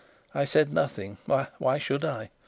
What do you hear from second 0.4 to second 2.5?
said nothing. Why should I?